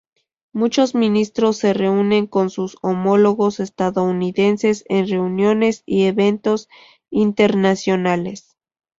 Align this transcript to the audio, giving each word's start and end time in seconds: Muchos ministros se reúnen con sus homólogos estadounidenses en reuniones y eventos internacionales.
Muchos 0.51 0.95
ministros 0.95 1.57
se 1.57 1.73
reúnen 1.75 2.25
con 2.25 2.49
sus 2.49 2.75
homólogos 2.81 3.59
estadounidenses 3.59 4.83
en 4.89 5.07
reuniones 5.07 5.83
y 5.85 6.05
eventos 6.05 6.69
internacionales. 7.11 8.57